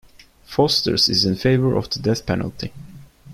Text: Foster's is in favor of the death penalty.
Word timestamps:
Foster's 0.45 1.07
is 1.09 1.25
in 1.25 1.35
favor 1.35 1.75
of 1.75 1.87
the 1.91 1.99
death 1.99 2.25
penalty. 2.25 2.73